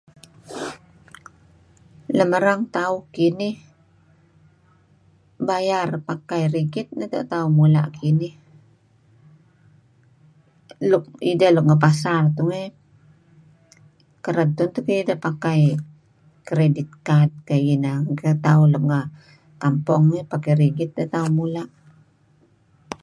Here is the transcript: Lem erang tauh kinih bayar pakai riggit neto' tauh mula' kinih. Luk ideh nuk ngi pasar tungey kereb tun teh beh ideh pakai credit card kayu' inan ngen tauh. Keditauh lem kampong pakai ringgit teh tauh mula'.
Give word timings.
Lem 2.17 2.31
erang 2.39 2.61
tauh 2.75 3.01
kinih 3.15 3.57
bayar 5.47 5.89
pakai 6.07 6.41
riggit 6.55 6.87
neto' 6.97 7.25
tauh 7.33 7.49
mula' 7.57 7.89
kinih. 7.97 8.35
Luk 10.89 11.05
ideh 11.31 11.51
nuk 11.53 11.65
ngi 11.67 11.77
pasar 11.85 12.21
tungey 12.35 12.67
kereb 14.23 14.49
tun 14.57 14.69
teh 14.73 14.83
beh 14.85 14.99
ideh 15.01 15.19
pakai 15.27 15.59
credit 16.47 16.89
card 17.07 17.31
kayu' 17.47 17.73
inan 17.75 17.99
ngen 18.13 18.17
tauh. 18.17 18.19
Keditauh 18.19 18.67
lem 18.73 18.83
kampong 19.61 20.03
pakai 20.33 20.53
ringgit 20.61 20.89
teh 20.97 21.09
tauh 21.13 21.29
mula'. 21.37 21.71